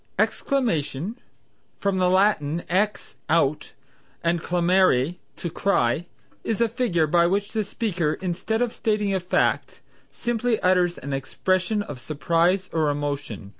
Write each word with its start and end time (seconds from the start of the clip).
Exclamation 0.17 1.19
(from 1.77 1.99
the 1.99 2.09
Latin 2.09 2.63
ex, 2.67 3.15
out, 3.29 3.73
and 4.23 4.41
clamare, 4.41 5.17
to 5.35 5.49
cry), 5.51 6.07
is 6.43 6.59
a 6.59 6.67
figure 6.67 7.05
by 7.05 7.27
which 7.27 7.51
the 7.51 7.63
speaker 7.63 8.15
instead 8.15 8.63
of 8.63 8.73
stating 8.73 9.13
a 9.13 9.19
fact, 9.19 9.79
simply 10.09 10.59
utters 10.61 10.97
an 10.97 11.13
expression 11.13 11.83
of 11.83 11.99
surprise 11.99 12.67
or 12.73 12.89
emotion. 12.89 13.49